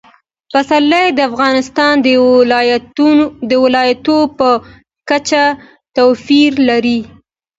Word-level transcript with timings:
پسرلی 0.51 1.05
د 1.13 1.19
افغانستان 1.29 1.93
د 3.49 3.51
ولایاتو 3.63 4.17
په 4.37 4.49
کچه 5.09 5.43
توپیر 5.95 6.51
لري. 6.69 6.99